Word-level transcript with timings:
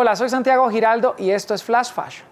Hola, 0.00 0.14
soy 0.14 0.28
Santiago 0.28 0.70
Giraldo 0.70 1.16
y 1.18 1.32
esto 1.32 1.54
es 1.54 1.64
Flash 1.64 1.90
Fashion. 1.90 2.24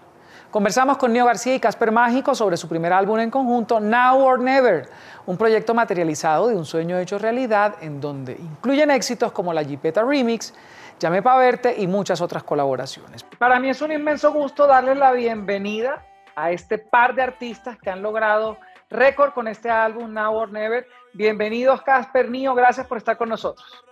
Conversamos 0.51 0.97
con 0.97 1.11
Neo 1.11 1.25
García 1.25 1.53
y 1.53 1.59
Casper 1.59 1.91
Mágico 1.91 2.33
sobre 2.33 2.55
su 2.55 2.69
primer 2.69 2.93
álbum 2.93 3.19
en 3.19 3.29
conjunto, 3.29 3.81
Now 3.81 4.23
or 4.23 4.39
Never, 4.39 4.87
un 5.25 5.35
proyecto 5.35 5.73
materializado 5.73 6.47
de 6.47 6.55
un 6.55 6.63
sueño 6.63 6.97
hecho 6.97 7.19
realidad 7.19 7.75
en 7.81 7.99
donde 7.99 8.37
incluyen 8.39 8.89
éxitos 8.89 9.33
como 9.33 9.51
la 9.51 9.63
Jeepeta 9.63 10.01
Remix, 10.01 10.53
Llamé 10.97 11.21
para 11.21 11.39
verte 11.39 11.75
y 11.77 11.87
muchas 11.87 12.21
otras 12.21 12.41
colaboraciones. 12.43 13.25
Para 13.37 13.59
mí 13.59 13.69
es 13.69 13.81
un 13.81 13.91
inmenso 13.91 14.31
gusto 14.31 14.65
darles 14.65 14.95
la 14.95 15.11
bienvenida 15.11 16.05
a 16.37 16.51
este 16.51 16.77
par 16.77 17.15
de 17.15 17.23
artistas 17.23 17.77
que 17.79 17.89
han 17.89 18.01
logrado 18.01 18.57
récord 18.89 19.33
con 19.33 19.49
este 19.49 19.69
álbum 19.69 20.13
Now 20.13 20.33
or 20.33 20.53
Never. 20.53 20.87
Bienvenidos 21.11 21.81
Casper 21.81 22.29
Nio, 22.29 22.55
gracias 22.55 22.87
por 22.87 22.97
estar 22.97 23.17
con 23.17 23.27
nosotros. 23.27 23.83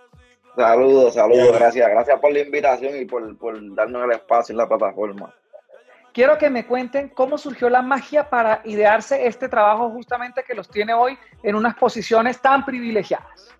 Saludos, 0.56 1.14
saludos, 1.14 1.52
gracias. 1.52 1.88
Gracias 1.88 2.18
por 2.18 2.32
la 2.32 2.40
invitación 2.40 2.96
y 2.96 3.04
por, 3.04 3.36
por 3.38 3.74
darnos 3.74 4.04
el 4.04 4.12
espacio 4.12 4.52
en 4.52 4.58
la 4.58 4.68
plataforma. 4.68 5.34
Quiero 6.16 6.38
que 6.38 6.48
me 6.48 6.66
cuenten 6.66 7.10
cómo 7.10 7.36
surgió 7.36 7.68
la 7.68 7.82
magia 7.82 8.30
para 8.30 8.62
idearse 8.64 9.26
este 9.26 9.50
trabajo 9.50 9.90
justamente 9.90 10.42
que 10.42 10.54
los 10.54 10.66
tiene 10.66 10.94
hoy 10.94 11.18
en 11.42 11.54
unas 11.54 11.74
posiciones 11.74 12.40
tan 12.40 12.64
privilegiadas. 12.64 13.54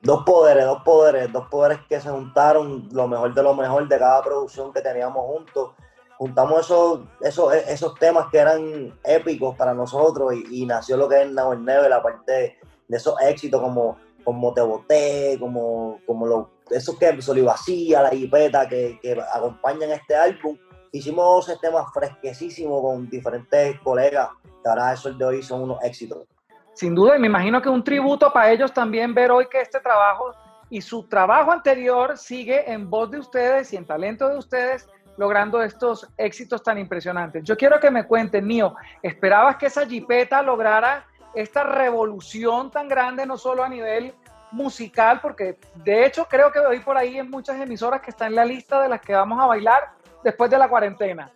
Dos 0.00 0.24
poderes, 0.24 0.64
dos 0.64 0.82
poderes, 0.82 1.30
dos 1.30 1.46
poderes 1.48 1.78
que 1.88 2.00
se 2.00 2.08
juntaron, 2.08 2.88
lo 2.92 3.06
mejor 3.06 3.34
de 3.34 3.42
lo 3.42 3.54
mejor 3.54 3.86
de 3.86 3.98
cada 3.98 4.22
producción 4.22 4.72
que 4.72 4.80
teníamos 4.80 5.22
juntos. 5.26 5.72
Juntamos 6.16 6.60
esos, 6.60 7.00
esos, 7.20 7.54
esos 7.54 7.94
temas 7.96 8.26
que 8.32 8.38
eran 8.38 8.98
épicos 9.04 9.54
para 9.54 9.74
nosotros 9.74 10.32
y, 10.50 10.64
nació 10.64 10.96
lo 10.96 11.10
que 11.10 11.20
es 11.22 11.30
Now 11.30 11.54
Never, 11.54 11.90
la 11.90 12.02
parte 12.02 12.32
de, 12.32 12.96
esos 12.96 13.20
éxitos 13.20 13.60
como, 13.60 13.98
como 14.24 14.52
Te 14.54 14.60
Boté, 14.60 15.36
como, 15.38 16.00
como 16.06 16.26
lo, 16.26 16.50
esos 16.70 16.98
que 16.98 17.20
Solivacía, 17.20 18.02
La 18.02 18.14
Hipeta, 18.14 18.68
que, 18.68 18.98
que 19.02 19.20
acompañan 19.32 19.90
este 19.90 20.14
álbum 20.14 20.56
hicimos 20.92 21.48
ese 21.48 21.58
tema 21.58 21.90
fresquecísimo 21.90 22.82
con 22.82 23.08
diferentes 23.08 23.80
colegas, 23.80 24.28
que 24.62 24.68
ahora 24.68 24.92
eso 24.92 25.08
el 25.08 25.18
de 25.18 25.24
hoy 25.24 25.42
son 25.42 25.62
unos 25.62 25.82
éxitos. 25.82 26.26
Sin 26.74 26.94
duda, 26.94 27.16
y 27.16 27.18
me 27.18 27.26
imagino 27.26 27.60
que 27.60 27.68
un 27.68 27.82
tributo 27.82 28.32
para 28.32 28.52
ellos 28.52 28.72
también 28.72 29.14
ver 29.14 29.30
hoy 29.30 29.46
que 29.48 29.60
este 29.60 29.80
trabajo 29.80 30.32
y 30.70 30.80
su 30.80 31.06
trabajo 31.08 31.50
anterior 31.50 32.16
sigue 32.16 32.70
en 32.70 32.88
voz 32.88 33.10
de 33.10 33.18
ustedes 33.18 33.72
y 33.72 33.76
en 33.76 33.86
talento 33.86 34.28
de 34.28 34.38
ustedes, 34.38 34.88
logrando 35.18 35.62
estos 35.62 36.08
éxitos 36.16 36.62
tan 36.62 36.78
impresionantes. 36.78 37.44
Yo 37.44 37.56
quiero 37.56 37.78
que 37.78 37.90
me 37.90 38.06
cuenten, 38.06 38.46
Mío, 38.46 38.74
¿esperabas 39.02 39.56
que 39.56 39.66
esa 39.66 39.86
jipeta 39.86 40.40
lograra 40.42 41.06
esta 41.34 41.64
revolución 41.64 42.70
tan 42.70 42.88
grande, 42.88 43.26
no 43.26 43.36
solo 43.36 43.64
a 43.64 43.68
nivel 43.68 44.14
musical, 44.50 45.20
porque 45.20 45.58
de 45.76 46.06
hecho 46.06 46.26
creo 46.26 46.52
que 46.52 46.58
hoy 46.58 46.80
por 46.80 46.96
ahí 46.96 47.18
en 47.18 47.30
muchas 47.30 47.58
emisoras 47.60 48.02
que 48.02 48.10
están 48.10 48.28
en 48.28 48.36
la 48.36 48.44
lista 48.44 48.82
de 48.82 48.88
las 48.88 49.00
que 49.00 49.14
vamos 49.14 49.40
a 49.40 49.46
bailar, 49.46 49.90
después 50.22 50.50
de 50.50 50.58
la 50.58 50.68
cuarentena. 50.68 51.32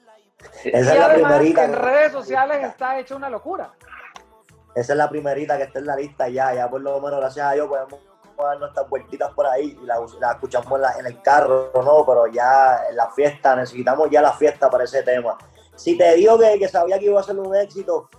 Esa 0.65 0.95
es 0.95 1.01
la 1.01 1.15
primerita. 1.15 1.65
En 1.65 1.73
redes 1.73 2.13
sociales 2.13 2.63
está 2.63 2.99
hecho 2.99 3.17
una 3.17 3.31
locura. 3.31 3.73
Esa 4.75 4.93
es 4.93 4.99
la 4.99 5.09
primerita 5.09 5.57
que 5.57 5.65
está 5.65 5.79
en 5.79 5.87
la 5.87 5.97
lista 5.97 6.29
ya, 6.29 6.55
ya 6.55 6.69
por 6.69 6.83
lo 6.83 7.01
menos 7.01 7.19
gracias 7.19 7.47
a 7.47 7.53
Dios 7.53 7.67
podemos 7.67 7.99
dar 8.37 8.59
nuestras 8.59 8.89
vueltitas 8.91 9.33
por 9.33 9.47
ahí 9.47 9.79
y 9.81 9.87
la, 9.87 9.99
escuchamos 10.33 10.81
en, 10.99 11.07
el 11.07 11.23
carro, 11.23 11.71
¿no? 11.75 12.05
Pero 12.05 12.27
ya 12.27 12.83
en 12.91 12.97
la 12.97 13.11
fiesta, 13.11 13.57
necesitamos 13.57 14.11
ya 14.11 14.21
la 14.21 14.35
fiesta 14.35 14.69
para 14.69 14.85
ese 14.85 15.03
tema. 15.03 15.39
Si 15.75 15.97
te 15.97 16.15
digo 16.15 16.39
que, 16.39 16.59
que 16.59 16.69
sabía 16.69 16.99
que 16.99 17.07
iba 17.07 17.19
a 17.19 17.23
ser 17.23 17.39
un 17.39 17.57
éxito, 17.57 18.11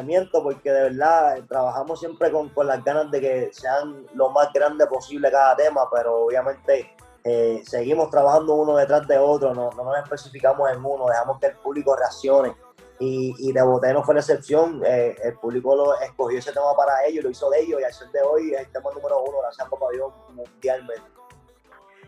miento 0.00 0.42
porque 0.42 0.70
de 0.70 0.82
verdad 0.84 1.44
trabajamos 1.48 1.98
siempre 1.98 2.30
con, 2.30 2.48
con 2.50 2.68
las 2.68 2.82
ganas 2.84 3.10
de 3.10 3.20
que 3.20 3.50
sean 3.52 4.06
lo 4.14 4.30
más 4.30 4.52
grande 4.52 4.86
posible 4.86 5.30
cada 5.30 5.56
tema, 5.56 5.90
pero 5.90 6.26
obviamente 6.26 6.94
eh, 7.24 7.62
seguimos 7.66 8.10
trabajando 8.10 8.54
uno 8.54 8.76
detrás 8.76 9.06
de 9.06 9.18
otro, 9.18 9.54
no, 9.54 9.70
nos 9.70 9.98
especificamos 9.98 10.70
en 10.70 10.84
uno, 10.84 11.06
dejamos 11.06 11.38
que 11.38 11.48
el 11.48 11.56
público 11.56 11.96
reaccione. 11.96 12.54
Y, 12.98 13.34
y 13.38 13.52
de 13.52 13.62
Boté 13.62 13.92
no 13.92 14.04
fue 14.04 14.14
la 14.14 14.20
excepción, 14.20 14.80
eh, 14.86 15.16
el 15.24 15.34
público 15.34 15.74
lo 15.74 16.00
escogió 16.00 16.38
ese 16.38 16.52
tema 16.52 16.72
para 16.76 17.04
ellos, 17.04 17.24
lo 17.24 17.30
hizo 17.30 17.50
de 17.50 17.60
ellos 17.60 17.80
y 17.80 17.84
al 17.84 17.92
ser 17.92 18.08
de 18.12 18.22
hoy 18.22 18.54
es 18.54 18.60
el 18.60 18.70
tema 18.70 18.90
número 18.94 19.22
uno, 19.22 19.38
gracias 19.42 19.66
a 19.66 19.70
Papá 19.70 19.86
Dios 19.92 20.12
mundialmente. 20.32 21.02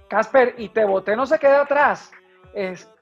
Casper, 0.08 0.54
y 0.56 0.68
Te 0.68 0.84
Boté 0.84 1.16
no 1.16 1.26
se 1.26 1.38
queda 1.38 1.62
atrás, 1.62 2.12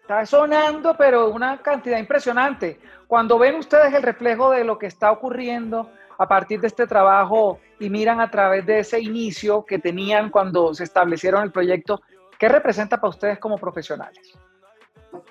está 0.02 0.26
sonando 0.26 0.94
pero 0.96 1.30
una 1.30 1.62
cantidad 1.62 1.98
impresionante. 1.98 2.78
Cuando 3.06 3.38
ven 3.38 3.54
ustedes 3.54 3.94
el 3.94 4.02
reflejo 4.02 4.50
de 4.50 4.64
lo 4.64 4.78
que 4.78 4.86
está 4.86 5.10
ocurriendo, 5.10 5.90
a 6.18 6.28
partir 6.28 6.60
de 6.60 6.68
este 6.68 6.86
trabajo 6.86 7.58
y 7.80 7.88
miran 7.90 8.20
a 8.20 8.30
través 8.30 8.64
de 8.66 8.80
ese 8.80 9.00
inicio 9.00 9.64
que 9.64 9.78
tenían 9.78 10.30
cuando 10.30 10.74
se 10.74 10.84
establecieron 10.84 11.42
el 11.42 11.50
proyecto, 11.50 12.00
¿qué 12.38 12.48
representa 12.48 12.96
para 12.96 13.10
ustedes 13.10 13.38
como 13.38 13.58
profesionales? 13.58 14.38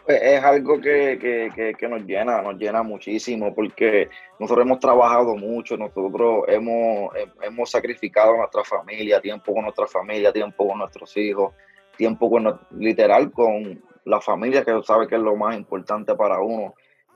Pues 0.05 0.21
es 0.21 0.43
algo 0.43 0.79
que, 0.81 1.77
nos 1.89 2.03
llena, 2.03 2.41
nos 2.41 2.57
llena 2.57 2.83
muchísimo 2.83 3.53
porque 3.53 4.09
nosotros 4.39 4.65
hemos 4.65 4.79
trabajado 4.79 5.35
mucho, 5.35 5.77
nosotros 5.77 6.43
hemos, 6.47 7.11
hemos 7.41 7.71
sacrificado 7.71 8.35
nuestra 8.35 8.63
familia, 8.63 9.21
tiempo 9.21 9.53
con 9.53 9.63
nuestra 9.63 9.87
familia, 9.87 10.33
tiempo 10.33 10.67
con 10.67 10.79
nuestros 10.79 11.15
hijos, 11.17 11.53
tiempo 11.95 12.29
con, 12.29 12.59
literal 12.71 13.31
con 13.31 13.81
la 14.05 14.21
familia, 14.21 14.63
que 14.63 14.81
sabe 14.83 15.07
que 15.07 15.15
es 15.15 15.21
lo 15.21 15.35
más 15.35 15.55
importante 15.55 16.15
para 16.15 16.41
uno. 16.41 16.73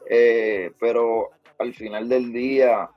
Eh, 0.09 0.71
pero 0.79 1.29
al 1.57 1.73
final 1.73 2.07
del 2.07 2.31
día, 2.31 2.89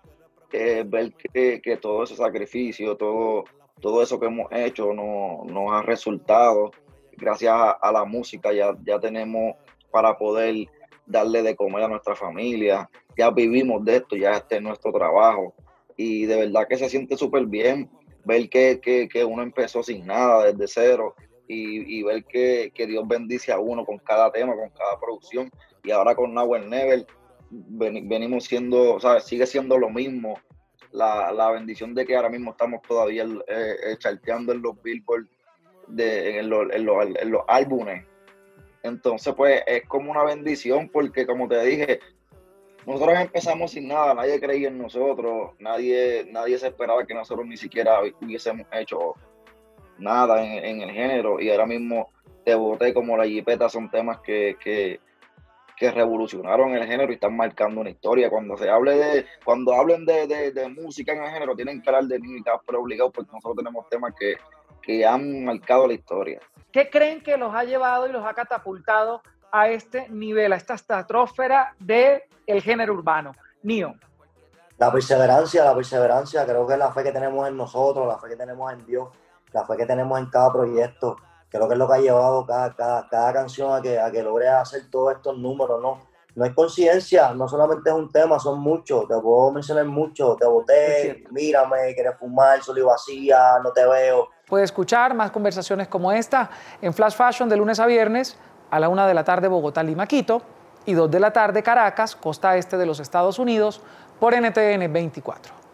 ver 0.50 1.12
que, 1.14 1.78
todo 1.80 2.04
ese 2.04 2.16
sacrificio, 2.16 2.96
todo, 2.96 3.44
todo 3.80 4.02
eso 4.02 4.18
que 4.18 4.26
hemos 4.26 4.50
hecho 4.52 4.92
no, 4.92 5.44
nos 5.46 5.72
ha 5.72 5.82
resultado. 5.82 6.70
Gracias 7.16 7.52
a, 7.54 7.92
la 7.92 8.04
música 8.04 8.52
ya, 8.52 8.76
ya 8.84 8.98
tenemos 9.00 9.56
para 9.90 10.16
poder 10.16 10.68
darle 11.06 11.42
de 11.42 11.56
comer 11.56 11.84
a 11.84 11.88
nuestra 11.88 12.14
familia. 12.14 12.88
Ya 13.16 13.30
vivimos 13.30 13.84
de 13.84 13.96
esto, 13.96 14.16
ya 14.16 14.32
este 14.32 14.56
es 14.56 14.62
nuestro 14.62 14.92
trabajo. 14.92 15.54
Y 15.96 16.26
de 16.26 16.36
verdad 16.36 16.68
que 16.68 16.78
se 16.78 16.88
siente 16.88 17.16
súper 17.16 17.46
bien 17.46 17.90
ver 18.24 18.48
que, 18.48 18.80
que, 18.80 19.24
uno 19.24 19.42
empezó 19.42 19.82
sin 19.82 20.06
nada, 20.06 20.52
desde 20.52 20.68
cero, 20.68 21.14
y, 21.48 22.02
ver 22.02 22.24
que, 22.24 22.70
Dios 22.76 23.06
bendice 23.08 23.52
a 23.52 23.58
uno 23.58 23.84
con 23.84 23.98
cada 23.98 24.30
tema, 24.30 24.54
con 24.54 24.68
cada 24.70 25.00
producción. 25.00 25.50
Y 25.82 25.90
ahora 25.90 26.14
con 26.14 26.34
Now 26.34 26.56
Never 26.58 27.06
venimos 27.50 28.44
siendo, 28.44 29.00
¿sabes? 29.00 29.24
Sigue 29.24 29.46
siendo 29.46 29.78
lo 29.78 29.88
mismo. 29.88 30.38
La, 30.92 31.50
bendición 31.52 31.94
de 31.94 32.04
que 32.06 32.16
ahora 32.16 32.28
mismo 32.28 32.52
estamos 32.52 32.82
todavía 32.82 33.24
eh, 33.24 33.76
eh, 33.84 33.96
charteando 33.98 34.52
en 34.52 34.62
los 34.62 34.80
billboard, 34.82 35.26
de, 35.86 36.38
en, 36.38 36.50
los, 36.50 36.70
en, 36.72 36.84
los, 36.84 37.42
álbumes. 37.48 38.04
Entonces, 38.82 39.34
pues 39.34 39.62
es 39.66 39.86
como 39.86 40.10
una 40.10 40.24
bendición 40.24 40.88
porque, 40.88 41.26
como 41.26 41.48
te 41.48 41.62
dije, 41.64 42.00
nosotros 42.86 43.18
empezamos 43.18 43.72
sin 43.72 43.88
nada, 43.88 44.14
nadie 44.14 44.40
creía 44.40 44.68
en 44.68 44.78
nosotros, 44.78 45.52
nadie, 45.58 46.26
nadie 46.30 46.58
se 46.58 46.68
esperaba 46.68 47.06
que 47.06 47.14
nosotros 47.14 47.46
ni 47.46 47.56
siquiera 47.56 48.00
hubiésemos 48.20 48.66
hecho 48.72 49.14
nada 49.98 50.44
en, 50.44 50.80
el 50.80 50.90
género 50.90 51.40
y 51.40 51.50
ahora 51.50 51.66
mismo 51.66 52.10
te 52.44 52.54
boté 52.54 52.94
como 52.94 53.16
la 53.16 53.24
jipeta 53.24 53.68
son 53.68 53.90
temas 53.90 54.20
que, 54.20 54.56
que 55.78 55.90
revolucionaron 55.92 56.74
el 56.74 56.86
género 56.86 57.12
y 57.12 57.14
están 57.14 57.36
marcando 57.36 57.80
una 57.80 57.90
historia. 57.90 58.28
Cuando 58.28 58.56
se 58.56 58.68
hable 58.68 58.96
de, 58.96 59.26
cuando 59.44 59.74
hablen 59.74 60.04
de, 60.04 60.74
música 60.76 61.12
en 61.12 61.22
el 61.22 61.30
género, 61.30 61.54
tienen 61.54 61.80
que 61.80 61.88
hablar 61.88 62.04
de 62.04 62.18
Nick 62.18 62.44
pero 62.66 62.80
obligado 62.80 63.12
porque 63.12 63.30
nosotros 63.32 63.56
tenemos 63.56 63.88
temas 63.88 64.12
que, 64.18 64.36
han 65.06 65.44
marcado 65.44 65.86
la 65.86 65.92
historia. 65.92 66.40
¿Qué 66.72 66.88
creen 66.88 67.22
que 67.22 67.36
los 67.36 67.54
ha 67.54 67.62
llevado 67.62 68.08
y 68.08 68.12
los 68.12 68.24
ha 68.24 68.32
catapultado 68.32 69.20
a 69.52 69.68
este 69.68 70.08
nivel, 70.08 70.50
a 70.54 70.56
esta 70.56 70.74
estratosfera 70.74 71.74
del 71.78 72.22
el 72.46 72.62
género 72.62 72.94
urbano? 72.94 73.32
Nio. 73.62 73.94
La 74.78 74.90
perseverancia, 74.90 75.62
la 75.62 75.74
perseverancia, 75.74 76.46
creo 76.46 76.66
que 76.66 76.72
es 76.72 76.78
la 76.78 76.90
fe 76.90 77.02
que 77.02 77.12
tenemos 77.12 77.46
en 77.46 77.56
nosotros, 77.58 78.08
la 78.08 78.18
fe 78.18 78.30
que 78.30 78.36
tenemos 78.36 78.72
en 78.72 78.86
Dios, 78.86 79.08
la 79.52 79.64
fe 79.64 79.76
que 79.76 79.86
tenemos 79.86 80.18
en 80.18 80.26
cada 80.26 80.52
proyecto 80.52 81.16
creo 81.50 81.66
que 81.66 81.74
es 81.74 81.78
lo 81.78 81.88
que 81.88 81.94
ha 81.94 81.98
llevado 81.98 82.46
cada, 82.46 82.74
cada, 83.08 83.32
canción 83.32 83.72
a 83.72 83.80
que, 83.80 83.98
a 83.98 84.10
que 84.10 84.22
logre 84.22 84.48
hacer 84.48 84.82
todos 84.90 85.14
estos 85.14 85.36
números, 85.38 85.80
¿no? 85.80 86.06
No 86.34 86.44
es 86.44 86.54
conciencia, 86.54 87.32
no 87.34 87.48
solamente 87.48 87.90
es 87.90 87.96
un 87.96 88.12
tema, 88.12 88.38
son 88.38 88.60
muchos, 88.60 89.08
te 89.08 89.18
puedo 89.18 89.50
mencionar 89.50 89.86
muchos, 89.86 90.36
te 90.36 90.46
boté, 90.46 91.24
mírame, 91.30 91.94
quieres 91.94 92.16
fumar, 92.16 92.62
solo 92.62 92.80
y 92.80 92.82
vacía, 92.84 93.58
no 93.62 93.72
te 93.72 93.84
veo. 93.84 94.28
Puede 94.46 94.64
escuchar 94.64 95.14
más 95.14 95.32
conversaciones 95.32 95.88
como 95.88 96.12
esta 96.12 96.48
en 96.80 96.94
Flash 96.94 97.14
Fashion 97.14 97.48
de 97.48 97.56
lunes 97.56 97.80
a 97.80 97.86
viernes 97.86 98.38
a 98.70 98.78
la 98.78 98.88
una 98.88 99.08
de 99.08 99.14
la 99.14 99.24
tarde 99.24 99.48
Bogotá, 99.48 99.82
Lima, 99.82 100.06
Quito 100.06 100.42
y 100.86 100.92
dos 100.92 101.10
de 101.10 101.18
la 101.18 101.32
tarde 101.32 101.62
Caracas, 101.62 102.14
costa 102.14 102.56
este 102.56 102.76
de 102.76 102.86
los 102.86 103.00
Estados 103.00 103.38
Unidos, 103.38 103.80
por 104.20 104.34
NTN 104.34 104.92
24. 104.92 105.67